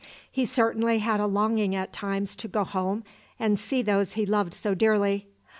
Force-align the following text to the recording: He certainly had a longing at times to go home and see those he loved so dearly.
He 0.31 0.45
certainly 0.45 0.97
had 0.97 1.19
a 1.19 1.27
longing 1.27 1.75
at 1.75 1.93
times 1.93 2.35
to 2.37 2.47
go 2.47 2.63
home 2.63 3.03
and 3.39 3.59
see 3.59 3.83
those 3.83 4.13
he 4.13 4.25
loved 4.25 4.55
so 4.55 4.73
dearly. 4.73 5.27